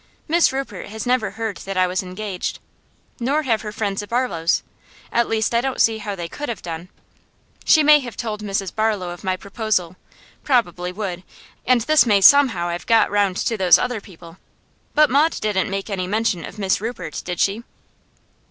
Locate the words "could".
6.27-6.49